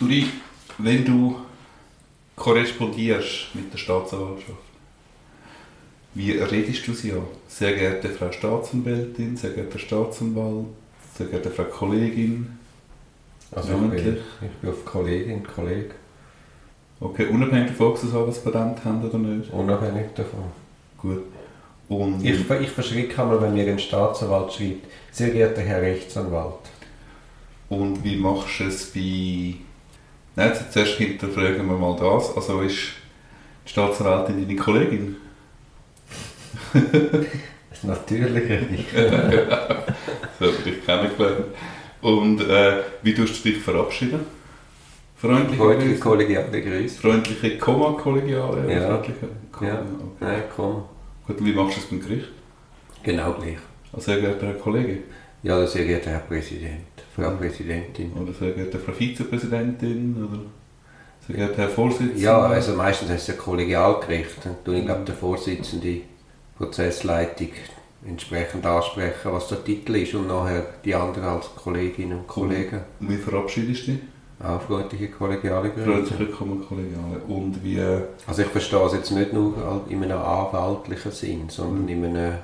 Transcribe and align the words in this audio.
Duri, 0.00 0.26
wenn 0.78 1.04
du 1.04 1.36
korrespondierst 2.34 3.54
mit 3.54 3.70
der 3.70 3.76
Staatsanwaltschaft, 3.76 4.56
wie 6.14 6.32
redest 6.32 6.88
du 6.88 6.94
sie 6.94 7.12
an? 7.12 7.26
Sehr 7.46 7.74
geehrte 7.74 8.08
Frau 8.08 8.32
Staatsanwältin, 8.32 9.36
sehr 9.36 9.50
geehrter 9.50 9.78
Staatsanwalt, 9.78 10.68
sehr 11.16 11.26
geehrte 11.26 11.50
Frau 11.50 11.64
Kollegin. 11.64 12.58
Also 13.52 13.74
ich 13.74 14.02
bin, 14.02 14.16
ich 14.40 14.56
bin 14.60 14.70
auf 14.70 14.84
Kollegin, 14.86 15.46
Kollege. 15.46 15.90
Okay, 16.98 17.26
unabhängig 17.26 17.68
davon, 17.68 17.86
ob 17.88 17.98
sie 17.98 18.06
ein 18.06 18.52
Patent 18.52 18.84
haben 18.84 19.04
oder 19.06 19.18
nicht? 19.18 19.52
Unabhängig 19.52 20.14
davon. 20.14 20.44
Gut. 20.96 21.24
Und 21.90 22.24
Ich, 22.24 22.48
ich 22.48 22.70
verschrecke 22.70 23.20
einmal, 23.20 23.42
wenn 23.42 23.52
mir 23.52 23.70
ein 23.70 23.78
Staatsanwalt 23.78 24.52
schreibt, 24.52 24.86
sehr 25.12 25.30
geehrter 25.30 25.60
Herr 25.60 25.82
Rechtsanwalt. 25.82 26.70
Und 27.68 28.02
wie 28.02 28.16
machst 28.16 28.60
du 28.60 28.64
es 28.64 28.86
bei... 28.86 29.56
Nein, 30.36 30.52
zuerst 30.70 30.92
hinterfragen 30.94 31.66
wir 31.68 31.76
mal 31.76 31.96
das. 31.98 32.34
Also 32.36 32.60
ist 32.62 32.78
die 33.66 33.70
Staatsanwältin 33.70 34.46
deine 34.46 34.56
Kollegin? 34.58 35.16
Das 37.70 37.78
ist 37.78 37.84
natürlich 37.84 38.50
richtig. 38.50 38.86
so 38.92 40.46
habe 40.46 40.52
ich 40.58 40.64
dich 40.64 40.84
kennengelernt. 40.84 41.44
Und 42.02 42.40
äh, 42.40 42.78
wie 43.02 43.14
tust 43.14 43.42
du 43.44 43.48
dich 43.50 43.58
verabschieden? 43.62 44.20
Freundliche 45.16 45.56
Freundliche 45.56 45.90
Grüße? 45.92 46.00
kollegiale 46.02 46.62
Grüße. 46.62 47.00
Freundliche 47.00 47.58
Komma 47.58 47.92
kollegiale? 47.92 48.70
Ja. 48.72 48.86
Freundliche 48.88 49.28
Komma, 49.52 49.68
Ja. 49.70 49.74
okay. 49.80 50.16
Nein, 50.20 50.42
komm. 50.54 50.82
Gut, 51.26 51.36
wie 51.44 51.52
machst 51.52 51.76
du 51.76 51.80
es 51.80 51.86
beim 51.86 52.00
Gericht? 52.00 52.28
Genau 53.02 53.32
gleich. 53.34 53.58
Also 53.92 54.06
sehr 54.06 54.20
geehrter 54.20 54.46
Herr 54.48 54.54
Kollege 54.54 54.98
Ja, 55.42 55.66
sehr 55.66 55.84
geehrter 55.86 56.10
Herr 56.10 56.18
Präsident, 56.20 56.84
Frau 57.16 57.30
Präsidentin. 57.30 58.12
oder 58.12 58.32
sehr 58.32 58.52
geehrte 58.52 58.78
Frau 58.78 58.92
Vizepräsidentin 58.92 60.16
oder 60.22 60.40
sehr 61.26 61.36
geehrter 61.36 61.62
Herr 61.62 61.68
Vorsitzender? 61.70 62.20
Ja, 62.20 62.38
also 62.40 62.74
meistens 62.74 63.08
heißt 63.10 63.28
es 63.28 63.34
ja 63.36 63.42
Kollegialgericht. 63.42 64.44
Dann 64.44 64.56
tue 64.64 64.78
ich 64.80 64.84
glaube 64.86 65.04
der 65.06 65.14
Vorsitzende 65.14 66.02
Prozessleitung 66.58 67.48
entsprechend 68.06 68.66
ansprechen, 68.66 69.32
was 69.32 69.48
der 69.48 69.64
Titel 69.64 69.96
ist 69.96 70.14
und 70.14 70.28
nachher 70.28 70.64
die 70.84 70.94
anderen 70.94 71.28
als 71.28 71.46
Kolleginnen 71.54 72.18
und 72.18 72.26
Kollegen. 72.26 72.80
Und 73.00 73.08
wie 73.10 73.16
verabschiedest 73.16 73.86
du 73.86 73.92
dich? 73.92 74.00
Auch 74.42 74.60
freundliche 74.62 75.08
kollegiale. 75.08 75.70
Freundliche 75.70 76.26
Komma 76.26 76.56
kollegiale. 76.66 77.18
Und 77.28 77.62
wie... 77.62 77.76
äh, 77.78 78.00
Also 78.26 78.40
ich 78.42 78.48
verstehe 78.48 78.86
es 78.86 78.94
jetzt 78.94 79.10
nicht 79.10 79.34
nur 79.34 79.84
in 79.90 80.02
einem 80.02 80.18
anwaltlichen 80.18 81.12
Sinn, 81.12 81.44
sondern 81.48 81.88
in 81.88 82.04
einem 82.04 82.34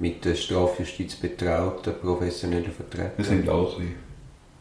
mit 0.00 0.24
der 0.24 0.34
Strafjustiz 0.34 1.14
betrauten 1.16 1.92
professionellen 2.02 2.72
Vertreter. 2.72 3.12
Wir 3.18 3.24
sind 3.24 3.48
alle 3.48 3.58
ein 3.60 3.66
bisschen, 3.66 3.94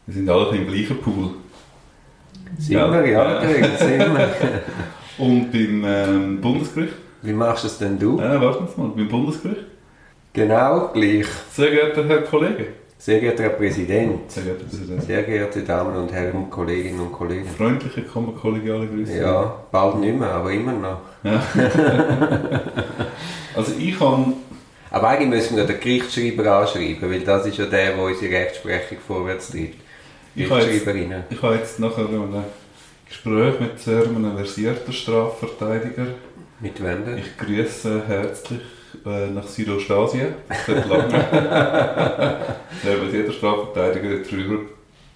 wir 0.06 0.14
sind 0.14 0.30
alle 0.30 0.58
im 0.58 0.68
gleichen 0.68 0.98
Pool. 1.02 1.30
Sind 2.58 2.74
Ja. 2.76 2.92
wir, 2.92 3.08
ja, 3.08 3.40
Greg, 3.42 3.66
sind 3.78 4.00
wir. 4.00 4.30
Und 5.26 5.52
beim 5.52 5.84
ähm, 5.86 6.42
Bundesgericht? 6.42 6.94
Wie 7.22 7.34
machst 7.34 7.64
du 7.64 7.68
es 7.68 7.78
denn 7.78 7.98
du? 8.00 8.16
Nein, 8.18 8.40
warten 8.42 8.68
Sie 8.68 8.80
mal. 8.82 8.90
Beim 8.96 9.08
Bundesgericht? 9.08 9.64
Genau 10.34 10.90
gleich. 10.94 11.26
Sehr 11.52 11.72
geehrter 11.72 12.06
Herr 12.08 12.22
Kollege. 12.22 12.68
Sehr 12.98 13.20
geehrter 13.22 13.44
Herr 13.44 13.50
Präsident, 13.52 14.30
Sehr 14.30 14.44
geehrter 14.44 14.66
Präsident. 14.66 15.04
sehr 15.04 15.24
geehrte 15.24 15.64
Damen 15.64 15.96
und 15.96 16.12
Herren, 16.12 16.50
Kolleginnen 16.50 17.00
und 17.00 17.12
Kollegen. 17.14 17.46
Freundliche, 17.48 18.02
kollegiale 18.04 18.88
Grüße. 18.88 19.18
Ja, 19.22 19.56
bald 19.72 20.00
nicht 20.00 20.20
mehr, 20.20 20.32
aber 20.32 20.52
immer 20.52 20.74
noch. 20.74 21.00
Also 23.56 23.74
ich 23.78 23.98
kann... 23.98 24.34
Aber 24.92 25.10
eigentlich 25.10 25.30
müssen 25.30 25.58
wir 25.58 25.66
den 25.66 25.80
Gerichtsschreiber 25.80 26.60
anschreiben, 26.60 27.12
weil 27.12 27.22
das 27.22 27.46
ist 27.46 27.58
ja 27.58 27.66
der, 27.66 27.94
der 27.94 28.04
unsere 28.04 28.34
Rechtsprechung 28.34 28.98
vorwärts 29.06 29.52
treibt. 29.52 29.76
Ich 30.36 30.50
habe 30.50 30.62
jetzt, 30.62 30.88
ich 31.30 31.42
habe 31.42 31.56
jetzt 31.56 31.80
nachher 31.80 32.10
ein 32.10 32.44
Gespräch 33.08 33.60
mit 33.60 33.80
sehr 33.80 34.04
einem 34.04 34.36
versierten 34.36 34.94
Strafverteidiger. 34.94 36.08
Mit 36.60 36.84
wem 36.84 37.06
denn? 37.06 37.18
Ich 37.18 37.38
grüße 37.38 38.04
herzlich 38.08 38.62
äh, 39.06 39.28
nach 39.28 39.48
Südostasien. 39.48 40.36
Seit 40.66 40.88
langem. 40.88 41.12
Der 41.12 42.98
versierte 42.98 43.32
Strafverteidiger 43.32 44.10
ist 44.12 44.32
drüber 44.32 44.60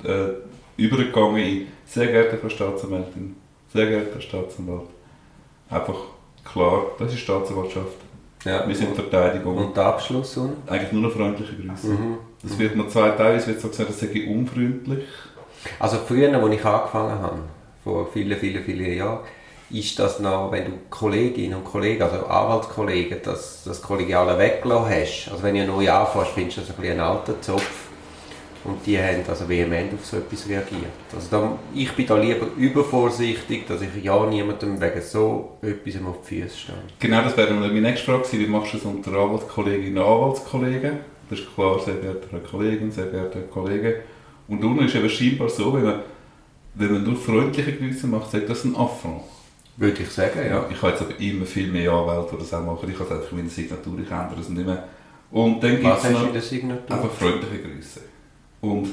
äh, 0.03 0.33
übergegangen 0.77 1.37
in 1.37 1.67
sehr 1.85 2.07
geehrte 2.07 2.37
Frau 2.37 2.49
Staatsanwältin, 2.49 3.35
sehr 3.71 3.85
geehrter 3.85 4.21
Staatsanwalt. 4.21 4.87
Einfach 5.69 5.97
klar, 6.43 6.87
das 6.99 7.13
ist 7.13 7.19
Staatsanwaltschaft. 7.19 7.97
Ja. 8.45 8.67
Wir 8.67 8.75
sind 8.75 8.95
Verteidigung. 8.95 9.57
Und 9.57 9.77
der 9.77 9.85
Abschluss 9.85 10.37
und? 10.37 10.69
Eigentlich 10.69 10.91
nur 10.91 11.03
noch 11.03 11.11
freundliche 11.11 11.55
Grüße. 11.55 11.87
Mhm. 11.87 12.17
Es 12.45 12.59
wird 12.59 12.75
noch 12.75 12.89
zwei 12.89 13.11
Teile, 13.11 13.35
es 13.35 13.47
wird 13.47 13.61
so 13.61 13.69
gesagt, 13.69 13.89
das 13.89 13.99
sei 13.99 14.27
unfreundlich. 14.27 15.05
Also 15.79 15.97
früher, 15.97 16.33
als 16.33 16.53
ich 16.53 16.65
angefangen 16.65 17.21
habe, 17.21 17.39
vor 17.83 18.09
vielen, 18.11 18.37
vielen, 18.37 18.63
vielen 18.63 18.97
Jahren, 18.97 19.19
ist 19.69 19.97
das 19.97 20.19
noch, 20.19 20.51
wenn 20.51 20.65
du 20.65 20.71
Kolleginnen 20.89 21.55
und 21.55 21.65
Kollegen, 21.65 22.03
also 22.03 22.25
Anwaltskollegen, 22.25 23.19
das, 23.23 23.63
das 23.65 23.81
Kollegiale 23.81 24.37
weggelassen 24.37 24.93
hast. 24.93 25.29
Also 25.31 25.43
wenn 25.43 25.55
du 25.55 25.65
neu 25.65 25.89
anfängst, 25.89 26.31
findest 26.31 26.57
du 26.57 26.61
das 26.61 26.69
ein, 26.71 26.75
bisschen 26.75 26.99
ein 26.99 27.05
alter 27.05 27.41
Zopf. 27.41 27.82
Und 28.65 28.85
die 28.85 28.97
haben 28.97 29.23
also 29.27 29.47
vehement 29.49 29.93
auf 29.93 30.05
so 30.05 30.17
etwas 30.17 30.47
reagiert. 30.47 30.85
Also 31.13 31.27
da, 31.29 31.59
ich 31.75 31.91
bin 31.91 32.05
da 32.07 32.17
lieber 32.17 32.47
übervorsichtig, 32.57 33.67
dass 33.67 33.81
ich 33.81 34.03
ja 34.03 34.25
niemandem 34.25 34.79
wegen 34.79 35.01
so 35.01 35.57
etwas 35.61 35.95
auf 36.01 36.17
die 36.29 36.41
Füße 36.41 36.57
stehe. 36.57 36.77
Genau, 36.99 37.21
das 37.23 37.35
wäre 37.35 37.53
meine 37.53 37.81
nächste 37.81 38.05
Frage 38.05 38.23
gewesen. 38.23 38.39
Wie 38.39 38.47
machst 38.47 38.73
du 38.73 38.77
es 38.77 38.83
unter 38.85 39.11
Anwaltskolleginnen 39.11 39.97
und 39.97 40.09
Anwaltskollegen? 40.09 40.99
Das 41.29 41.39
ist 41.39 41.53
klar, 41.55 41.77
sehr 41.79 41.95
geehrter 41.95 42.27
Herr 42.31 42.39
Kollegin, 42.39 42.89
sehr 42.91 43.07
geehrter 43.07 43.39
Herr 43.39 43.47
Kollege. 43.47 44.01
Und 44.47 44.63
unten 44.63 44.85
ist 44.85 44.95
eben 44.95 45.09
scheinbar 45.09 45.49
so, 45.49 45.73
wenn 45.73 45.83
man, 45.83 45.99
wenn 46.75 46.93
man 46.93 47.03
nur 47.03 47.15
freundliche 47.17 47.73
Grüße 47.73 48.07
macht, 48.07 48.31
sagt 48.31 48.49
das 48.49 48.63
ein 48.63 48.75
Affront. 48.77 49.23
Würde 49.75 50.03
ich 50.03 50.09
sagen, 50.09 50.39
ja. 50.47 50.65
Ich 50.71 50.81
habe 50.81 50.91
jetzt 50.91 51.01
aber 51.01 51.19
immer 51.19 51.45
viel 51.45 51.67
mehr 51.71 51.91
Anwälte, 51.91 52.35
die 52.35 52.39
das 52.43 52.53
auch 52.53 52.63
machen. 52.63 52.89
Ich 52.89 52.99
habe 52.99 53.13
einfach 53.13 53.31
meine 53.31 53.49
Signatur, 53.49 53.93
ich 53.99 54.11
ändere 54.11 54.39
es 54.39 54.47
nicht 54.49 54.65
mehr. 54.65 54.87
Und 55.31 55.61
dann 55.63 55.71
gibt 55.71 55.83
Was 55.83 55.97
es 55.99 56.03
hast 56.05 56.13
du 56.13 56.19
noch 56.19 56.27
in 56.27 56.33
der 56.33 56.41
Signatur? 56.41 56.95
einfach 56.95 57.11
freundliche 57.11 57.57
Grüße. 57.63 57.99
Und 58.63 58.87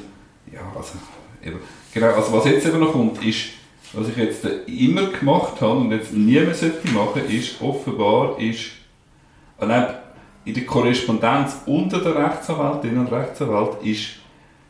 ja, 0.52 0.60
also, 0.76 0.98
eben, 1.44 1.60
genau, 1.94 2.08
also 2.08 2.32
was 2.32 2.44
jetzt 2.44 2.66
eben 2.66 2.80
noch 2.80 2.90
kommt, 2.90 3.24
ist, 3.24 3.50
was 3.92 4.08
ich 4.08 4.16
jetzt 4.16 4.44
immer 4.66 5.06
gemacht 5.06 5.60
habe 5.60 5.78
und 5.78 5.92
jetzt 5.92 6.12
nie 6.12 6.40
mehr 6.40 6.54
sollte 6.54 6.88
machen, 6.88 7.22
ist 7.28 7.62
offenbar, 7.62 8.36
ist, 8.40 8.72
ah, 9.58 9.66
nein, 9.66 9.86
in 10.44 10.54
der 10.54 10.66
Korrespondenz 10.66 11.58
unter 11.66 12.00
der 12.00 12.16
Rechtsanwältin 12.16 12.98
und 12.98 13.12
Rechtsanwalt 13.12 13.80
ist, 13.84 14.16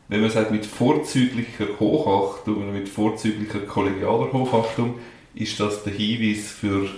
wenn 0.08 0.20
man 0.20 0.30
sagt, 0.30 0.50
mit 0.50 0.66
vorzüglicher 0.66 1.78
Hochachtung 1.78 2.56
oder 2.56 2.72
mit 2.72 2.88
vorzüglicher 2.88 3.60
kollegialer 3.60 4.30
Hochachtung, 4.30 4.96
ist 5.34 5.58
das 5.60 5.82
der 5.82 5.94
Hinweis 5.94 6.50
für, 6.50 6.90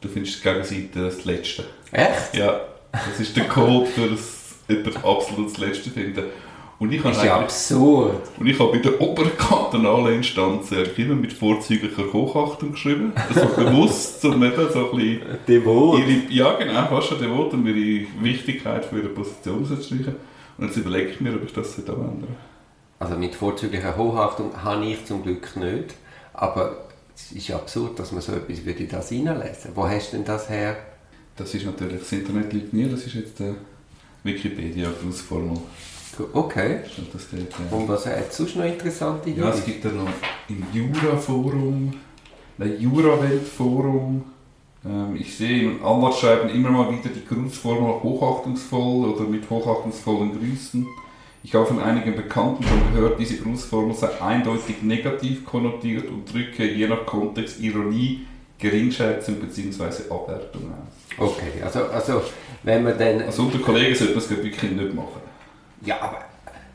du 0.00 0.08
findest 0.08 0.38
die 0.38 0.48
Gegenseite 0.48 1.04
das 1.04 1.26
Letzte. 1.26 1.64
Echt? 1.92 2.34
Ja, 2.34 2.60
das 2.92 3.20
ist 3.20 3.36
der 3.36 3.48
Code 3.48 3.86
für 3.86 4.08
das 4.08 4.54
etwas 4.68 5.04
absolut 5.04 5.50
das 5.50 5.58
Letzte 5.58 5.90
finden. 5.90 6.22
Und 6.80 6.90
ich 6.92 7.04
ist 7.04 7.22
ja 7.22 7.38
absurd. 7.38 8.22
und 8.38 8.46
ich 8.46 8.58
habe 8.58 8.72
bei 8.72 8.78
der 8.78 8.98
oberkantonalen 8.98 10.16
Instanz 10.16 10.72
eigentlich 10.72 10.98
immer 10.98 11.14
mit 11.14 11.30
vorzüglicher 11.30 12.10
Hochachtung 12.10 12.72
geschrieben. 12.72 13.12
Also 13.14 13.48
bewusst, 13.56 14.24
um 14.24 14.42
eben 14.42 14.72
so 14.72 14.90
ein 14.90 14.96
bisschen 14.96 15.20
Devot. 15.46 16.00
ihre, 16.00 16.32
ja 16.32 16.54
genau, 16.54 16.86
fast 16.86 17.08
schon 17.08 17.20
devot, 17.20 17.52
um 17.52 17.66
ihre 17.66 18.06
Wichtigkeit 18.22 18.86
für 18.86 18.96
ihre 18.96 19.10
Position 19.10 19.66
zu 19.66 19.76
streichen. 19.76 20.16
Und 20.56 20.68
jetzt 20.68 20.78
überlege 20.78 21.10
ich 21.10 21.20
mir, 21.20 21.34
ob 21.34 21.44
ich 21.44 21.52
das 21.52 21.76
sollte 21.76 21.92
ändern 21.92 22.34
Also 22.98 23.14
mit 23.14 23.34
vorzüglicher 23.34 23.98
Hochachtung 23.98 24.50
habe 24.64 24.82
ich 24.86 25.04
zum 25.04 25.22
Glück 25.22 25.54
nicht. 25.56 25.94
Aber 26.32 26.86
es 27.14 27.32
ist 27.32 27.50
absurd, 27.50 27.98
dass 27.98 28.10
man 28.10 28.22
so 28.22 28.32
etwas 28.32 28.64
würde 28.64 28.84
das 28.84 29.10
hineinlesen. 29.10 29.72
Wo 29.74 29.86
hast 29.86 30.14
du 30.14 30.16
denn 30.16 30.24
das 30.24 30.48
her? 30.48 30.78
Das 31.36 31.54
ist 31.54 31.66
natürlich, 31.66 31.98
das 31.98 32.12
Internet 32.12 32.54
liegt 32.54 32.72
nie, 32.72 32.88
das 32.88 33.04
ist 33.04 33.14
jetzt 33.16 33.38
der 33.38 33.54
Wikipedia-Grußformel. 34.24 35.58
Okay. 36.32 36.80
Steht 36.90 37.14
das 37.14 37.28
dort, 37.30 37.42
ja. 37.42 37.76
Und 37.76 37.88
was 37.88 38.06
hat 38.06 38.28
es 38.28 38.36
sonst 38.36 38.56
noch 38.56 38.64
interessante 38.64 39.30
Ja, 39.30 39.50
es 39.50 39.64
gibt 39.64 39.84
ja 39.84 39.90
noch 39.90 40.08
im 40.48 40.64
Jura-Forum, 40.72 41.92
ein 42.58 42.80
Jura-Welt-Forum. 42.80 44.24
Ähm, 44.84 45.16
ich 45.16 45.36
sehe 45.36 45.62
im 45.62 45.84
Anwaltsschreiben 45.84 46.50
immer 46.50 46.70
mal 46.70 46.90
wieder 46.90 47.10
die 47.14 47.24
Grußformel 47.26 48.02
hochachtungsvoll 48.02 49.10
oder 49.10 49.24
mit 49.24 49.48
hochachtungsvollen 49.48 50.38
Grüßen. 50.38 50.86
Ich 51.42 51.54
habe 51.54 51.66
von 51.66 51.80
einigen 51.80 52.16
Bekannten 52.16 52.62
schon 52.62 52.94
gehört, 52.94 53.18
diese 53.18 53.38
Grußformel 53.38 53.94
sei 53.94 54.20
eindeutig 54.20 54.82
negativ 54.82 55.46
konnotiert 55.46 56.08
und 56.08 56.30
drücke 56.30 56.70
je 56.70 56.86
nach 56.86 57.06
Kontext 57.06 57.60
Ironie, 57.60 58.26
Geringschätzung 58.58 59.36
bzw. 59.36 59.84
Abwertung 60.10 60.70
aus. 61.18 61.30
Okay, 61.30 61.62
also, 61.64 61.84
also 61.84 62.22
wenn 62.62 62.84
man 62.84 62.98
dann... 62.98 63.22
Also 63.22 63.44
unter 63.44 63.58
Kollegen 63.58 63.94
sollte 63.94 64.14
man 64.14 64.22
es 64.22 64.30
wirklich 64.30 64.62
nicht 64.62 64.94
machen. 64.94 65.29
Ja, 65.82 66.00
aber... 66.00 66.24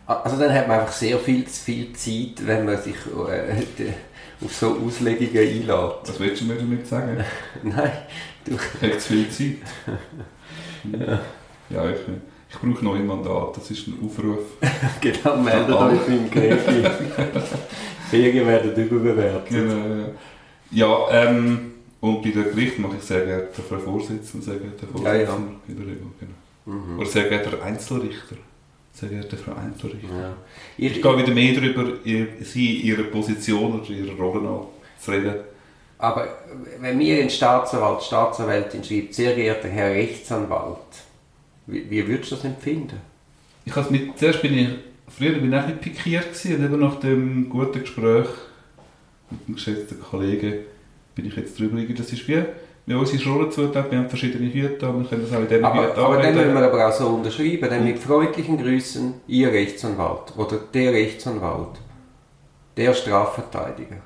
Also 0.08 0.38
dann 0.38 0.54
hat 0.54 0.68
man 0.68 0.82
einfach 0.82 0.94
sehr 0.94 1.18
viel 1.18 1.46
zu 1.46 1.64
viel 1.64 1.94
Zeit, 1.94 2.46
wenn 2.46 2.66
man 2.66 2.80
sich 2.80 2.96
äh, 2.96 3.94
auf 4.44 4.54
so 4.54 4.78
Auslegungen 4.86 5.36
einlädt. 5.36 5.70
Was 6.04 6.20
willst 6.20 6.42
du 6.42 6.46
mir 6.46 6.56
damit 6.56 6.86
sagen? 6.86 7.24
Nein, 7.64 7.92
du... 8.46 8.58
Habe 8.82 8.98
zu 9.00 9.14
viel 9.14 9.30
Zeit. 9.30 9.58
Ja, 11.70 11.90
ich, 11.90 11.98
ich 12.50 12.60
brauche 12.60 12.86
neue 12.86 13.00
Mandate, 13.00 13.60
das 13.60 13.72
ist 13.72 13.88
ein 13.88 13.98
Aufruf. 14.06 14.40
genau, 15.02 15.38
meldet 15.38 15.76
euch 15.76 16.00
beim 16.02 16.30
Gregi. 16.30 16.56
Ferien 18.10 18.48
werden 18.48 18.76
überbewertet. 18.76 19.50
Genau, 19.50 20.06
ja. 20.72 21.10
ja 21.10 21.24
ähm, 21.24 21.74
und 22.00 22.22
bei 22.22 22.30
den 22.30 22.44
Gerichten 22.44 22.84
mache 22.84 22.98
ich 22.98 23.04
sehr 23.04 23.26
gerne 23.26 23.48
Frau 23.68 23.80
Vorsitzende, 23.80 24.46
sehr 24.46 24.56
geehrter 24.58 24.86
Vorsitzende 24.86 25.20
ja, 25.20 25.24
ja. 25.24 25.38
Genau. 25.68 26.78
Mhm. 26.78 27.00
Oder 27.00 27.10
sehr 27.10 27.24
geehrter 27.30 27.64
Einzelrichter. 27.64 28.36
Sehr 28.96 29.10
geehrte 29.10 29.36
Frau 29.36 29.54
Einzelrichter. 29.54 30.08
Ja. 30.08 30.38
Ich, 30.78 30.96
ich 30.96 31.02
gehe 31.02 31.18
wieder 31.18 31.34
mehr 31.34 31.54
darüber, 31.54 31.98
sie 32.42 32.78
ihre 32.78 33.04
Position 33.04 33.82
oder 33.82 33.90
ihre 33.90 34.16
Rolle 34.16 34.68
zu 34.98 35.12
reden. 35.12 35.36
Aber 35.98 36.28
wenn 36.80 36.98
mir 36.98 37.22
ein 37.22 37.30
Staatsanwalt, 37.30 38.04
Staatsanwältin 38.04 38.84
schreibt, 38.86 39.14
sehr 39.14 39.36
geehrter 39.36 39.68
Herr 39.68 39.92
Rechtsanwalt, 39.92 40.78
wie, 41.68 41.90
wie 41.90 42.08
würdest 42.08 42.32
du 42.32 42.36
das 42.36 42.46
empfinden? 42.46 43.02
Ich 43.66 43.76
has 43.76 43.90
mit, 43.90 44.18
zuerst 44.18 44.42
bin 44.42 44.58
ich, 44.58 44.70
früher 45.10 45.34
bin 45.34 45.52
ich 45.52 45.60
auch 45.60 45.68
ein 45.68 45.80
pikiert 45.80 46.32
gewesen, 46.32 46.56
und 46.56 46.66
eben 46.66 46.80
nach 46.80 47.00
dem 47.02 47.50
guten 47.50 47.82
Gespräch 47.82 48.28
mit 49.30 49.48
dem 49.48 49.56
geschätzten 49.56 50.00
Kollegen 50.00 50.60
bin 51.16 51.26
ich 51.26 51.36
jetzt 51.36 51.60
drüber 51.60 51.82
das 51.82 52.14
ist 52.14 52.28
wie, 52.30 52.44
wie 52.88 52.94
unsere 52.94 53.50
zutat, 53.50 53.92
wir 53.92 53.98
haben 53.98 54.10
verschiedene 54.10 54.52
Hüte 54.52 54.88
und 54.88 55.02
wir 55.02 55.10
können 55.10 55.24
das 55.24 55.34
auch 55.34 55.42
in 55.42 55.48
diesen 55.48 55.66
aber, 55.66 55.88
Hüten 55.88 56.00
Aber 56.00 56.22
dann 56.22 56.36
müssen 56.36 56.54
wir 56.54 56.62
aber 56.62 56.88
auch 56.88 56.94
so 56.94 57.08
unterschreiben, 57.08 57.70
dann 57.70 57.84
mit 57.84 57.98
freundlichen 57.98 58.58
Grüßen, 58.58 59.14
Ihr 59.28 59.52
Rechtsanwalt 59.52 60.34
oder 60.38 60.58
der 60.74 60.94
Rechtsanwalt, 60.94 61.80
der 62.78 62.94
Strafverteidiger. 62.94 63.98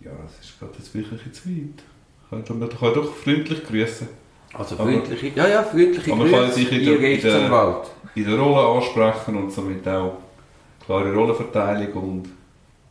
Ja, 0.00 0.10
das 0.22 0.44
ist 0.44 0.58
gerade 0.58 0.72
jetzt 0.78 0.94
wirklich 0.94 1.32
zu 1.32 1.48
weit. 1.48 1.82
Man 2.30 2.44
kann 2.44 2.60
doch 2.60 3.14
freundlich 3.14 3.64
grüßen. 3.64 4.08
Also 4.52 4.76
freundliche, 4.76 5.32
aber, 5.32 5.36
ja, 5.36 5.48
ja, 5.48 5.62
freundliche 5.64 6.12
aber 6.12 6.22
Grüße, 6.22 6.36
man 6.36 6.44
kann 6.44 6.52
sich 6.52 6.72
in 6.72 6.84
der, 6.84 6.94
in, 6.94 7.20
der, 7.20 7.80
in 8.14 8.24
der 8.24 8.38
Rolle 8.38 8.76
ansprechen 8.76 9.36
und 9.36 9.52
somit 9.52 9.88
auch 9.88 10.18
klare 10.84 11.12
Rollenverteilung 11.12 11.92
und 11.94 12.28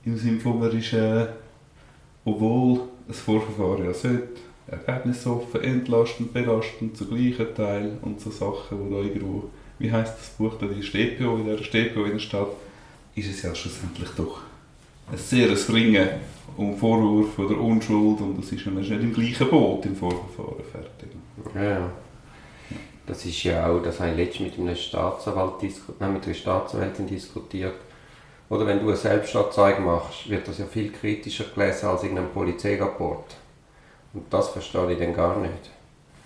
im 0.06 0.18
Sinne 0.18 0.40
von, 0.40 0.60
man 0.60 0.78
ist, 0.78 0.92
äh, 0.92 1.28
obwohl 2.25 2.81
das 3.08 3.20
Vorverfahren 3.22 3.86
ja 3.86 3.94
sollte, 3.94 4.28
ergebnisoffen, 4.68 5.62
entlastend, 5.62 6.33
belastend, 6.33 6.98
zu 6.98 7.06
gleichen 7.07 7.54
Teil 7.56 7.98
und 8.01 8.19
so 8.19 8.31
Sachen, 8.31 8.86
die 8.86 8.95
da 8.95 9.01
irgendwo, 9.01 9.50
wie 9.80 9.92
heisst 9.92 10.18
das 10.18 10.30
Buch 10.30 10.56
da, 10.60 10.65
die 10.68 10.83
StPO, 10.83 11.38
in 11.38 11.45
der 11.45 11.57
StPO 11.57 12.06
in 12.06 12.13
der 12.13 12.19
Stadt, 12.19 12.50
ist 13.15 13.30
es 13.30 13.42
ja 13.44 13.54
schlussendlich 13.54 14.10
doch 14.15 14.42
ein 15.12 15.18
sehr 15.18 15.50
Ringen 15.74 16.10
um 16.56 16.77
Vorwurf 16.77 17.38
oder 17.39 17.57
Unschuld 17.60 18.21
und 18.21 18.38
das 18.38 18.51
ist, 18.51 18.65
ist 18.65 18.68
nicht 18.68 18.92
im 18.92 19.13
gleichen 19.13 19.50
Boot 19.50 19.86
im 19.86 19.95
Vorverfahren 19.95 20.63
fertig. 20.71 21.10
Ja, 21.56 21.89
das 23.06 23.25
ist 23.25 23.44
ja 23.44 23.68
auch, 23.68 23.81
das 23.81 24.00
habe 24.00 24.12
ich 24.12 24.18
letztens 24.18 24.57
mit 24.57 24.60
einem 24.60 24.75
Staatsanwalt 24.75 25.54
nein, 26.00 26.13
mit 26.13 26.25
einer 26.25 26.33
Staatsanwältin 26.33 27.07
diskutiert. 27.07 27.75
Oder 28.50 28.68
wenn 28.68 28.80
du 28.80 28.88
eine 28.88 28.95
Selbstanzeige 28.95 29.81
machst, 29.81 30.30
wird 30.30 30.48
das 30.48 30.60
ja 30.60 30.65
viel 30.65 30.92
kritischer 30.92 31.45
gelesen 31.45 31.88
als 31.88 32.04
in 32.04 32.18
einem 32.18 32.30
Polizeirapport. 32.30 33.36
Und 34.13 34.25
das 34.30 34.50
verstehe 34.50 34.92
ich 34.92 35.00
dann 35.00 35.13
gar 35.13 35.39
nicht. 35.39 35.71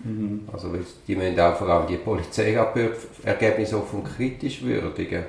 Mhm. 0.04 0.48
Also 0.52 0.72
die 1.08 1.16
müssen 1.16 1.40
auch 1.40 1.56
vor 1.56 1.70
allem 1.70 1.88
die 1.88 1.98
Polizeiergebnisse 1.98 3.78
offen 3.78 4.04
kritisch 4.04 4.62
würdigen. 4.62 5.24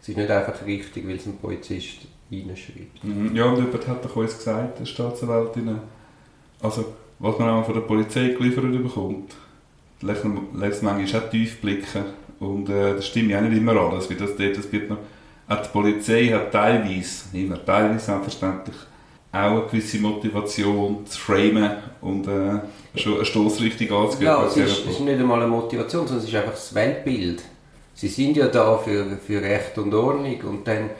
Es 0.00 0.08
ist 0.08 0.16
nicht 0.16 0.30
einfach 0.30 0.64
richtig, 0.66 1.06
weil 1.06 1.16
es 1.16 1.26
ein 1.26 1.36
Polizist 1.36 2.06
reinschreibt. 2.30 3.04
Mhm. 3.04 3.34
Ja, 3.34 3.46
und 3.46 3.56
jemand 3.56 3.86
hat 3.86 4.04
doch 4.04 4.16
uns 4.16 4.36
gesagt, 4.36 4.80
der 4.80 4.86
Staatsanwältin, 4.86 5.78
also 6.62 6.94
was 7.18 7.38
man 7.38 7.48
auch 7.48 7.64
von 7.64 7.74
der 7.74 7.82
Polizei 7.82 8.28
geliefert 8.28 8.70
bekommt, 8.72 9.34
lässt 10.00 10.24
man 10.24 10.48
manchmal 10.52 11.22
auch 11.22 11.30
tief 11.30 11.60
blicken. 11.60 12.04
Und 12.38 12.70
äh, 12.70 12.94
das 12.94 13.06
stimmt 13.06 13.30
ja 13.30 13.38
auch 13.38 13.42
nicht 13.42 13.58
immer 13.58 13.76
alles, 13.76 14.08
wie 14.08 14.14
das 14.14 14.34
dort, 14.36 14.56
das 14.56 14.72
wird 14.72 14.88
noch, 14.88 14.98
auch 15.48 15.62
die 15.62 15.68
Polizei 15.68 16.28
hat 16.28 16.52
teilweise, 16.52 17.36
immer 17.36 17.62
teilweise 17.62 18.06
selbstverständlich, 18.06 18.76
auch 19.32 19.38
eine 19.38 19.62
gewisse 19.62 19.98
Motivation 19.98 21.06
zu 21.06 21.18
framen 21.18 21.70
und 22.00 22.26
äh, 22.26 22.98
schon 22.98 23.14
eine 23.16 23.24
Stoßrichtung 23.24 24.04
anzugeben. 24.04 24.26
Ja, 24.26 24.44
es 24.44 24.56
ist, 24.56 24.86
ist, 24.86 25.00
nicht 25.00 25.20
einmal 25.20 25.40
eine 25.40 25.48
Motivation, 25.48 26.06
sondern 26.06 26.24
es 26.24 26.30
ist 26.30 26.36
einfach 26.36 26.52
das 26.52 26.74
Weltbild. 26.74 27.42
Sie 27.94 28.08
sind 28.08 28.36
ja 28.36 28.48
da 28.48 28.78
für, 28.78 29.18
für 29.24 29.40
Recht 29.40 29.78
und 29.78 29.94
Ordnung 29.94 30.40
und 30.42 30.66
dann 30.66 30.90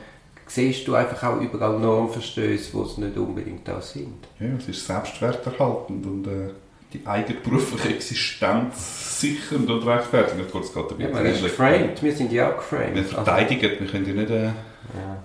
siehst 0.47 0.87
du 0.87 0.95
einfach 0.95 1.23
auch 1.23 1.41
überall 1.41 1.79
Normverstöße, 1.79 2.71
die 2.73 2.79
es 2.79 2.97
nicht 2.97 3.17
unbedingt 3.17 3.67
da 3.67 3.81
sind. 3.81 4.27
Ja, 4.39 4.47
es 4.57 4.67
ist 4.67 4.85
selbstwerterhaltend 4.85 6.05
und 6.05 6.27
äh, 6.27 6.51
die 6.93 7.05
eigene 7.05 7.39
berufliche 7.39 7.95
Existenz 7.95 9.19
sichernd 9.19 9.69
und 9.69 9.85
rechtfertigend. 9.85 10.51
Kurz 10.51 10.73
geht 10.73 10.99
ja, 10.99 11.09
man 11.09 11.25
ist 11.25 11.41
geframed, 11.41 12.01
wir 12.03 12.11
sind 12.13 12.31
ja 12.31 12.51
auch 12.51 12.57
geframed. 12.57 12.95
Wir 12.95 13.03
verteidigen, 13.03 13.71
also, 13.71 13.79
wir 13.79 13.87
können 13.87 14.07
ja 14.07 14.13
nicht... 14.13 14.29
Äh, 14.29 14.43
ja. 14.45 15.23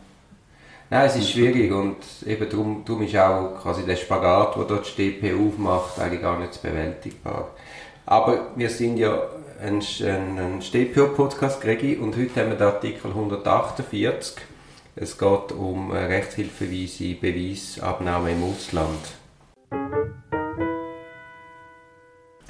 Nein, 0.89 1.07
es 1.07 1.17
ist 1.17 1.31
schwierig 1.31 1.73
und 1.73 1.97
eben 2.25 2.49
darum, 2.49 2.83
darum 2.85 3.03
ist 3.03 3.17
auch 3.17 3.61
quasi 3.61 3.85
der 3.85 3.97
Spagat, 3.97 4.55
den 4.55 4.69
dort 4.69 4.87
die 4.87 5.11
StP 5.11 5.35
aufmacht, 5.35 5.99
eigentlich 5.99 6.23
gar 6.23 6.39
nicht 6.39 6.63
bewältigbar. 6.63 7.51
Aber 8.07 8.53
wir 8.55 8.71
sind 8.71 8.97
ja 8.97 9.21
ein, 9.61 9.83
ein, 10.01 10.39
ein 10.39 10.63
StPO-Podcast, 10.63 11.61
Gregi, 11.61 11.97
und 11.97 12.17
heute 12.17 12.41
haben 12.41 12.51
wir 12.51 12.57
den 12.57 12.69
Artikel 12.69 13.09
148 13.09 14.43
es 14.99 15.19
geht 15.19 15.53
um 15.53 15.91
rechtshilfeweise 15.91 17.17
Beweisabnahme 17.17 18.33
im 18.33 18.45
Ausland. 18.45 18.99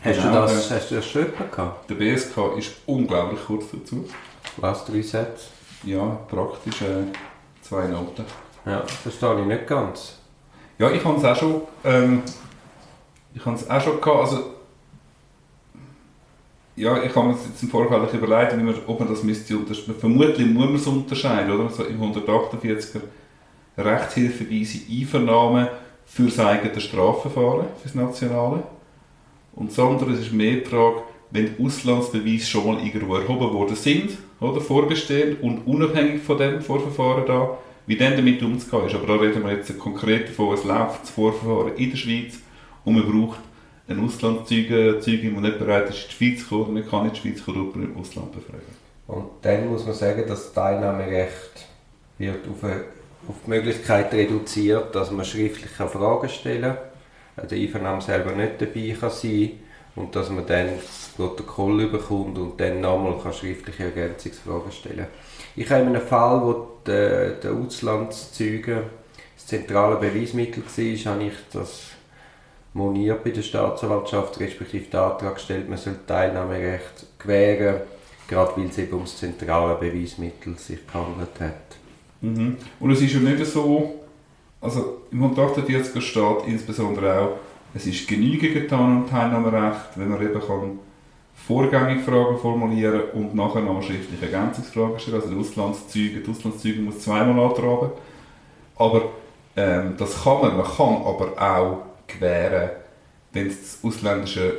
Hast, 0.00 0.22
genau, 0.22 0.46
du 0.46 0.54
das, 0.54 0.70
hast 0.70 0.90
du 0.92 0.94
das 0.94 1.06
schon 1.06 1.26
gehabt? 1.50 1.90
Der 1.90 1.96
BSK 1.96 2.56
ist 2.56 2.70
unglaublich 2.86 3.40
kurz 3.44 3.64
dazu. 3.72 4.08
Was, 4.58 4.84
drei 4.84 5.02
Sätze? 5.02 5.46
Ja, 5.82 6.20
praktisch 6.28 6.82
äh, 6.82 7.06
zwei 7.66 7.86
Noten. 7.86 8.24
Ja, 8.64 8.80
das 8.80 8.92
verstehe 8.92 9.40
ich 9.40 9.46
nicht 9.46 9.66
ganz. 9.66 10.18
Ja, 10.78 10.90
ich 10.90 11.04
habe 11.04 11.16
es 11.16 11.24
auch 11.24 11.36
schon, 11.36 11.62
ähm, 11.84 12.22
ich 13.34 13.44
habe 13.44 13.56
es 13.56 13.68
auch 13.68 13.80
schon 13.80 14.00
gehabt, 14.00 14.20
also 14.20 14.56
ja, 16.76 17.02
ich 17.02 17.14
habe 17.14 17.28
mir 17.28 17.34
jetzt 17.34 17.62
im 17.62 17.70
Vorfeld 17.70 18.12
überlegt, 18.12 18.56
man, 18.56 18.74
ob 18.86 19.00
man 19.00 19.08
das 19.08 19.22
müsste 19.22 19.56
unterscheiden. 19.56 19.98
Vermutlich 19.98 20.46
muss 20.46 20.66
man 20.66 20.74
es 20.74 20.86
unterscheiden, 20.86 21.58
oder? 21.58 21.70
So 21.70 21.84
im 21.84 22.00
148er 22.00 23.00
rechtshilfeweise 23.78 24.80
Einvernahme 24.90 25.70
für 26.04 26.24
das 26.24 26.38
eigene 26.38 26.78
Strafverfahren, 26.78 27.66
für 27.78 27.84
das 27.84 27.94
Nationale. 27.94 28.62
Und 29.54 29.70
das 29.70 29.78
andere 29.78 30.12
ist 30.12 30.32
mehr 30.32 30.56
die 30.56 30.66
Frage, 30.66 31.02
wenn 31.30 31.56
Auslandsbeweise 31.60 32.46
schon 32.46 32.66
mal 32.66 32.84
irgendwo 32.84 33.16
erhoben 33.16 33.52
worden 33.52 33.76
sind, 33.76 34.16
oder 34.40 34.60
vorbestehend 34.60 35.42
und 35.42 35.66
unabhängig 35.66 36.22
von 36.22 36.38
dem 36.38 36.60
Vorverfahren 36.60 37.24
da, 37.26 37.58
wie 37.86 37.96
dann 37.96 38.16
damit 38.16 38.42
umzugehen 38.42 38.86
ist. 38.86 38.94
Aber 38.94 39.06
da 39.06 39.14
reden 39.14 39.44
wir 39.44 39.52
jetzt 39.52 39.78
konkret 39.78 40.28
davon, 40.28 40.54
es 40.54 40.64
läuft 40.64 41.02
das 41.02 41.10
Vorverfahren 41.10 41.76
in 41.76 41.90
der 41.90 41.96
Schweiz 41.96 42.34
und 42.84 42.94
man 42.94 43.10
braucht 43.10 43.40
ein 43.88 44.04
Auslandszeuge, 44.04 44.98
Zeugin, 45.00 45.34
der 45.34 45.42
nicht 45.42 45.58
bereit 45.58 45.88
ist, 45.88 46.02
in 46.02 46.08
die 46.08 46.14
Schweiz 46.14 46.40
zu 46.40 46.48
kommen, 46.48 46.74
nicht 46.74 46.90
kann 46.90 47.06
in 47.06 47.12
die 47.12 47.20
Schweiz 47.20 47.44
kommen, 47.44 47.58
jemanden 47.58 47.94
im 47.94 48.00
Ausland 48.00 48.32
befragen. 48.32 48.86
Und 49.06 49.26
dann 49.42 49.68
muss 49.68 49.86
man 49.86 49.94
sagen, 49.94 50.24
dass 50.26 50.44
das 50.46 50.52
Teilnahmerecht 50.52 51.66
wird 52.18 52.48
auf, 52.48 52.64
eine, 52.64 52.84
auf 53.28 53.36
die 53.44 53.50
Möglichkeit 53.50 54.12
reduziert, 54.12 54.94
dass 54.94 55.12
man 55.12 55.24
schriftlich 55.24 55.70
Fragen 55.70 56.28
stellen 56.28 56.76
kann, 57.36 57.48
der 57.48 57.58
Einvernahme 57.58 58.02
selber 58.02 58.32
nicht 58.32 58.60
dabei 58.60 58.96
kann 58.98 59.10
sein 59.10 59.50
und 59.96 60.14
dass 60.14 60.30
man 60.30 60.46
dann 60.46 60.68
das 60.76 61.10
Protokoll 61.16 61.88
bekommt 61.88 62.38
und 62.38 62.60
dann 62.60 62.80
nochmal 62.80 63.32
schriftliche 63.32 63.84
Ergänzungsfragen 63.84 64.70
stellen 64.70 64.98
kann. 64.98 65.06
Ich 65.56 65.70
habe 65.70 65.82
einen 65.82 66.00
Fall, 66.00 66.42
wo 66.42 66.68
der, 66.86 67.30
der 67.30 67.52
Auslandszeuge 67.52 68.84
das 69.34 69.46
zentrale 69.46 69.96
Beweismittel 69.96 70.62
war, 70.62 71.12
habe 71.12 71.24
ich 71.24 71.34
das 71.52 71.90
moniert 72.74 73.24
bei 73.24 73.30
der 73.30 73.42
Staatsanwaltschaft, 73.42 74.38
respektive 74.38 74.84
den 74.84 75.00
Antrag 75.00 75.36
gestellt, 75.36 75.68
man 75.68 75.78
soll 75.78 75.96
Teilnahmerecht 76.06 77.06
gewähren, 77.18 77.80
gerade 78.28 78.52
weil 78.56 78.66
es 78.66 78.78
eben 78.78 78.94
ums 78.94 79.16
zentrale 79.16 79.76
Beweismittel 79.76 80.56
sich 80.58 80.86
gehandelt 80.86 81.40
hat. 81.40 81.76
Mhm. 82.20 82.58
Und 82.78 82.90
es 82.90 83.00
ist 83.00 83.14
ja 83.14 83.20
nicht 83.20 83.44
so, 83.46 84.00
also 84.60 85.02
im 85.10 85.22
148 85.22 86.04
steht 86.04 86.46
insbesondere 86.46 87.18
auch, 87.18 87.38
es 87.76 87.86
ist 87.86 88.08
Genüge 88.08 88.54
getan 88.54 89.02
am 89.02 89.08
Teilnahmerecht, 89.08 89.96
wenn 89.96 90.08
man 90.08 90.22
eben 90.22 90.40
kann 90.40 90.78
vorgängig 91.46 92.02
Fragen 92.04 92.38
formulieren 92.38 93.02
und 93.12 93.34
nachher 93.34 93.60
noch 93.60 93.82
schriftliche 93.82 94.32
Ergänzungsfragen 94.32 94.98
stellen. 94.98 95.20
Also 95.20 95.28
die 95.28 95.38
Auslandszeuge, 95.38 96.20
die 96.20 96.30
Auslandszeuge 96.30 96.80
muss 96.80 97.00
zweimal 97.00 97.38
antragen. 97.44 97.90
Aber 98.76 99.10
ähm, 99.56 99.94
das 99.98 100.22
kann 100.24 100.40
man, 100.40 100.56
man 100.56 100.66
kann 100.66 101.02
aber 101.04 101.32
auch 101.38 101.82
gewähren, 102.06 102.70
wenn 103.32 103.48
es 103.48 103.60
das 103.60 103.84
ausländische 103.84 104.54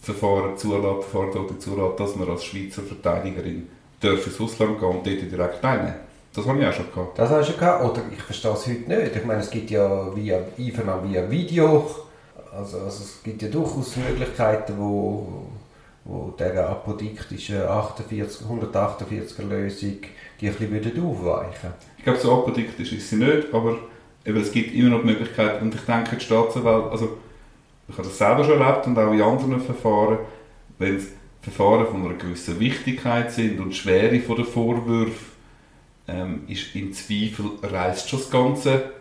Verfahren 0.00 0.56
zulässt, 0.56 1.08
Verfahren 1.08 1.60
zulässt, 1.60 2.00
dass 2.00 2.16
man 2.16 2.30
als 2.30 2.44
Schweizer 2.44 2.82
Verteidigerin 2.82 3.68
darf 4.00 4.26
ins 4.26 4.40
Ausland 4.40 4.78
gehen 4.78 4.88
und 4.88 5.06
dort 5.06 5.32
direkt 5.32 5.60
teilnehmen. 5.60 5.94
Das 6.32 6.46
habe 6.46 6.60
ich 6.60 6.66
auch 6.66 6.72
schon 6.72 6.92
gehabt. 6.92 7.18
Das 7.18 7.30
hast 7.30 7.48
du 7.48 7.52
gehabt? 7.54 7.84
Oder 7.84 8.02
ich 8.12 8.22
verstehe 8.22 8.52
es 8.52 8.66
heute 8.66 8.88
nicht. 8.88 9.16
Ich 9.16 9.24
meine, 9.24 9.40
es 9.40 9.50
gibt 9.50 9.70
ja 9.70 10.14
via, 10.14 10.40
Einvernahme 10.56 11.10
via 11.10 11.28
Video, 11.28 11.90
also, 12.52 12.78
also 12.78 13.04
es 13.04 13.22
gibt 13.22 13.42
ja 13.42 13.48
durchaus 13.48 13.96
Möglichkeiten, 13.96 14.74
wo, 14.78 15.46
wo 16.04 16.34
dieser 16.38 16.68
apodiktischen 16.68 17.62
48, 17.62 18.46
148er 18.46 19.42
Lösung 19.48 19.98
die 20.40 20.48
ein 20.48 20.54
bisschen 20.54 21.04
aufweichen. 21.04 21.70
Ich 21.98 22.04
glaube, 22.04 22.18
so 22.18 22.32
apodiktisch 22.32 22.92
ist 22.92 23.10
sie 23.10 23.16
nicht, 23.16 23.52
aber 23.52 23.78
eben, 24.24 24.40
es 24.40 24.52
gibt 24.52 24.74
immer 24.74 24.90
noch 24.90 25.00
die 25.00 25.06
Möglichkeit, 25.06 25.60
und 25.60 25.74
ich 25.74 25.82
denke, 25.82 26.16
die 26.16 26.24
Staatsanwalt, 26.24 26.90
also 26.90 27.18
ich 27.88 27.98
habe 27.98 28.08
das 28.08 28.16
selber 28.16 28.44
schon 28.44 28.60
erlebt 28.60 28.86
und 28.86 28.98
auch 28.98 29.12
in 29.12 29.20
anderen 29.20 29.60
Verfahren, 29.60 30.18
wenn 30.78 30.96
es 30.96 31.08
Verfahren 31.42 31.86
von 31.86 32.04
einer 32.04 32.14
gewissen 32.14 32.60
Wichtigkeit 32.60 33.32
sind 33.32 33.60
und 33.60 33.70
die 33.70 33.76
Schwere 33.76 34.18
der 34.18 34.44
Vorwürfe 34.44 35.30
ähm, 36.06 36.42
ist 36.48 36.74
im 36.74 36.92
Zweifel 36.92 37.50
reist 37.62 38.08
schon 38.08 38.18
das 38.18 38.30
ganze, 38.30 38.92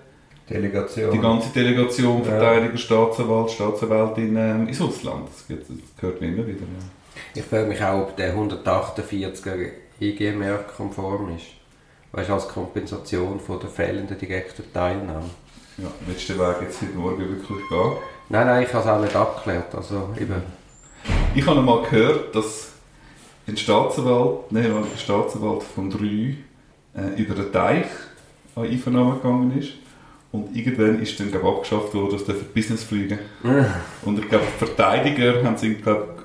Delegation. 0.49 1.11
die 1.11 1.19
ganze 1.19 1.49
Delegation 1.49 2.23
Verteidiger, 2.23 2.77
Staatsanwalt, 2.77 3.51
Staatsanwältin 3.51 4.35
ähm, 4.35 4.67
ins 4.67 4.81
Ausland. 4.81 5.27
Das, 5.27 5.57
gehört 5.99 6.21
immer 6.21 6.45
wieder. 6.47 6.61
Ja. 6.61 6.85
Ich 7.35 7.43
frage 7.43 7.67
mich 7.67 7.83
auch, 7.83 8.01
ob 8.01 8.15
der 8.15 8.35
148er 8.35 9.71
EGMR-konform 9.99 11.35
ist. 11.35 11.45
Weißt 12.11 12.29
du, 12.29 12.33
als 12.33 12.47
Kompensation 12.47 13.39
von 13.39 13.59
der 13.59 13.69
fehlenden 13.69 14.17
direkten 14.17 14.63
Teilnahme. 14.73 15.29
Ja, 15.77 15.87
willst 16.07 16.27
du 16.27 16.33
den 16.33 16.41
Weg 16.41 16.55
jetzt 16.63 16.81
heute 16.81 16.93
Morgen 16.93 17.19
wirklich 17.19 17.69
gehen? 17.69 17.91
Nein, 18.29 18.47
nein, 18.47 18.63
ich 18.63 18.73
habe 18.73 18.83
es 18.83 18.89
auch 18.89 19.01
nicht 19.01 19.15
abgeklärt. 19.15 19.73
Also, 19.75 20.09
eben. 20.19 20.41
Ich 21.35 21.45
habe 21.45 21.61
mal 21.61 21.83
gehört, 21.83 22.35
dass 22.35 22.71
ein 23.47 23.57
Staatsanwalt, 23.57 24.51
nein, 24.51 24.71
ein 24.71 24.97
Staatsanwalt 24.97 25.63
von 25.63 25.89
drei 25.89 26.35
äh, 26.95 27.15
über 27.15 27.35
den 27.35 27.51
Teich 27.51 27.85
an 28.55 28.65
Einvernahme 28.65 29.15
gegangen 29.15 29.57
ist. 29.57 29.73
Und 30.31 30.55
irgendwann 30.55 31.01
ist 31.01 31.19
dann 31.19 31.31
glaub, 31.31 31.45
abgeschafft 31.45 31.93
worden, 31.93 32.11
dass 32.11 32.25
der 32.25 32.35
für 32.35 32.45
Business 32.45 32.83
fliegen 32.83 33.17
Und 34.03 34.19
ich 34.19 34.29
glaube, 34.29 34.45
die 34.45 34.65
Verteidiger 34.65 35.43
haben 35.43 35.57
sind, 35.57 35.81
glaub, 35.81 36.23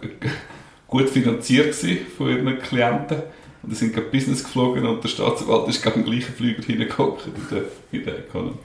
gut 0.87 1.09
finanziert 1.09 1.75
von 1.75 2.29
ihren 2.29 2.59
Klienten. 2.59 3.23
Und 3.63 3.73
die 3.73 3.77
sind 3.77 3.95
glaub, 3.95 4.13
Business 4.13 4.45
geflogen 4.45 4.87
und 4.87 5.03
der 5.03 5.09
Staatsanwalt 5.09 5.69
ist 5.69 5.83
gegen 5.83 6.05
den 6.05 6.05
gleichen 6.05 6.35
Flüger 6.35 6.63
hingehockt 6.63 7.27
in 7.27 7.33
der, 7.51 7.63
in 7.93 8.05
der 8.05 8.19
Economy. 8.19 8.59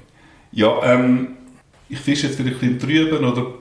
Ja, 0.51 0.81
ähm, 0.83 1.37
ich 1.87 1.99
fische 1.99 2.27
jetzt 2.27 2.35
vielleicht 2.35 2.61
ein 2.61 2.77
bisschen 2.77 3.09
drüben 3.09 3.23
oder 3.23 3.53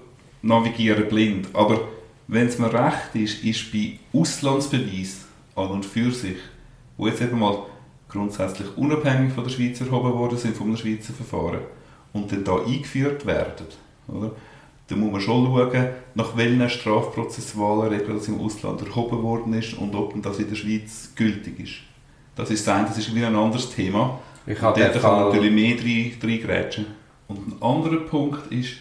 navigiere 0.43 1.03
blind, 1.03 1.49
aber 1.53 1.81
wenn 2.27 2.47
es 2.47 2.59
mir 2.59 2.73
recht 2.73 3.15
ist, 3.15 3.45
ist 3.45 3.73
bei 3.73 3.99
Auslandsbeweis 4.13 5.27
an 5.55 5.69
und 5.69 5.87
für 5.87 6.11
sich, 6.11 6.37
wo 6.97 7.07
jetzt 7.07 7.23
eben 7.23 7.39
mal 7.39 7.67
grundsätzlich 8.09 8.77
unabhängig 8.77 9.33
von 9.33 9.45
der 9.45 9.51
Schweiz 9.51 9.81
erhoben 9.81 10.15
worden 10.15 10.39
sind, 10.39 10.57
vom 10.57 10.77
Schweizer 10.77 11.13
Verfahren, 11.13 11.61
und 12.13 12.33
dann 12.33 12.45
da 12.45 12.57
eingeführt 12.57 13.27
werden, 13.27 13.67
oder? 14.09 14.33
dann 14.89 15.01
muss 15.01 15.13
man 15.13 15.21
schon 15.21 15.45
schauen, 15.45 15.89
nach 16.15 16.37
welchen 16.37 16.71
strafprozessualen 16.71 17.93
Regeln 17.93 18.17
das 18.17 18.29
im 18.29 18.41
Ausland 18.41 18.81
erhoben 18.81 19.23
worden 19.23 19.53
ist 19.53 19.75
und 19.75 19.95
ob 19.95 20.21
das 20.23 20.39
in 20.39 20.49
der 20.49 20.57
Schweiz 20.57 21.13
gültig 21.15 21.61
ist. 21.61 21.75
Das 22.35 22.51
ist 22.51 22.65
sein, 22.65 22.87
das 22.87 22.97
ist 22.97 23.15
wieder 23.15 23.27
ein 23.27 23.37
anderes 23.37 23.71
Thema. 23.71 24.19
Ich 24.47 24.63
Und 24.63 24.77
dort 24.79 25.01
kann 25.01 25.13
man 25.13 25.25
natürlich 25.25 25.53
mehr 25.53 25.77
rein- 25.77 26.13
reingrätschen. 26.23 26.87
Und 27.27 27.49
ein 27.49 27.63
anderer 27.63 28.01
Punkt 28.01 28.51
ist, 28.51 28.77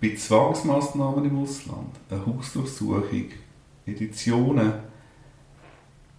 bei 0.00 0.14
Zwangsmaßnahmen 0.14 1.26
im 1.26 1.42
Ausland, 1.42 1.90
eine 2.08 2.24
Hausdurchsuchung, 2.24 3.26
Editionen, 3.84 4.72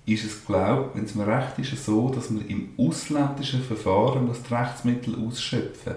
ist 0.06 0.26
es, 0.26 0.46
glaube 0.46 0.92
wenn 0.94 1.06
es 1.06 1.16
mir 1.16 1.28
recht 1.28 1.60
ist, 1.60 1.86
so, 1.86 2.10
dass 2.10 2.30
man 2.30 2.48
im 2.48 2.70
ausländischen 2.78 3.64
Verfahren 3.64 4.28
das 4.28 4.52
Rechtsmittel 4.52 5.16
ausschöpfen 5.16 5.96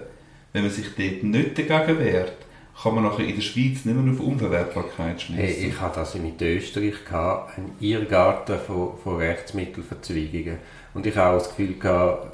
Wenn 0.53 0.63
man 0.63 0.71
sich 0.71 0.87
dort 0.95 1.23
nicht 1.23 1.57
dagegen 1.57 1.99
wehrt, 1.99 2.33
kann 2.81 2.95
man 2.95 3.05
nachher 3.05 3.25
in 3.25 3.35
der 3.35 3.41
Schweiz 3.41 3.85
nicht 3.85 3.85
mehr 3.85 4.13
auf 4.13 4.19
Unverwertbarkeit 4.19 5.21
schließen. 5.21 5.43
Hey, 5.43 5.69
ich 5.69 5.79
hatte 5.79 5.99
das 6.01 6.15
mit 6.15 6.41
Österreich, 6.41 7.05
gehabt, 7.05 7.57
einen 7.57 7.71
Irrgarten 7.79 8.59
von, 8.59 8.97
von 9.01 9.15
Rechtsmittelverzweigungen. 9.17 10.57
Und 10.93 11.05
ich 11.05 11.15
habe 11.15 11.37
auch 11.37 11.39
das 11.39 11.49
Gefühl, 11.49 11.79
gehabt, 11.79 12.27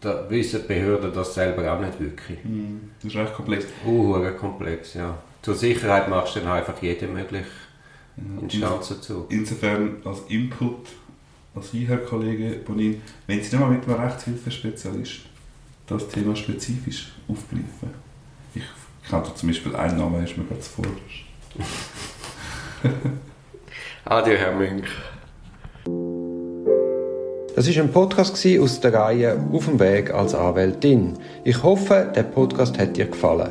da 0.00 0.28
wissen 0.28 0.62
die 0.62 0.68
Behörden 0.68 1.12
das 1.14 1.34
selber 1.34 1.72
auch 1.72 1.80
nicht 1.80 1.98
wirklich. 2.00 2.42
Hm, 2.42 2.90
Das 3.02 3.12
ist 3.12 3.18
recht 3.18 3.34
komplex. 3.34 3.66
Uh, 3.86 4.30
komplex, 4.38 4.94
ja. 4.94 5.16
Zur 5.42 5.54
Sicherheit 5.54 6.08
machst 6.08 6.36
du 6.36 6.40
dann 6.40 6.52
einfach 6.52 6.80
jede 6.82 7.06
Ja, 8.36 8.42
Instanz 8.42 8.88
dazu. 8.88 9.26
Insofern 9.28 9.96
als 10.04 10.20
Input, 10.28 10.88
als 11.54 11.70
Sie, 11.70 11.86
Herr 11.86 11.98
Kollege 11.98 12.56
Bonin, 12.64 13.00
wenn 13.26 13.38
Sie 13.42 13.44
nicht 13.44 13.58
mal 13.58 13.70
mit 13.70 13.86
einem 13.86 14.00
Rechtshilfespezialist 14.00 15.20
das 15.86 16.08
Thema 16.08 16.36
spezifisch 16.36 17.12
aufgreifen. 17.28 17.90
Ich 18.54 18.62
kenne 19.08 19.22
da 19.22 19.34
zum 19.34 19.48
Beispiel 19.48 19.74
einen 19.74 19.98
Namen, 19.98 20.24
ist 20.24 20.36
mir 20.36 20.44
gerade 20.44 20.60
zuvorderst. 20.60 20.98
Adieu, 24.04 24.36
Herr 24.36 24.54
Münch. 24.54 24.88
Das 27.56 27.66
ist 27.66 27.78
ein 27.78 27.92
Podcast 27.92 28.46
aus 28.60 28.80
der 28.80 28.94
Reihe 28.94 29.38
Auf 29.52 29.66
dem 29.66 29.78
Weg 29.80 30.14
als 30.14 30.34
Anwältin. 30.34 31.18
Ich 31.44 31.62
hoffe, 31.62 32.10
der 32.14 32.22
Podcast 32.22 32.78
hat 32.78 32.96
dir 32.96 33.06
gefallen. 33.06 33.50